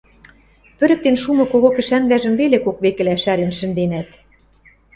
[0.77, 4.09] Пӧрӹктен шумы кого кӹшӓнвлӓжӹм веле кок векӹлӓ шӓрен шӹнденӓт